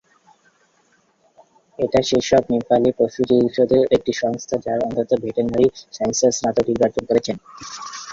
এটা 1.79 1.99
সেসব 2.09 2.43
নেপালী 2.53 2.89
পশু 2.97 3.21
চিকিৎসকদের 3.29 3.83
একটি 3.95 4.11
সংস্থা 4.21 4.55
যারা 4.65 4.81
অন্তত, 4.87 5.09
ভেটেরিনারি 5.23 5.65
সায়েন্সে 5.95 6.27
স্নাতক 6.37 6.63
ডিগ্রী 6.67 6.83
অর্জন 6.85 7.03
করেছেন। 7.09 7.35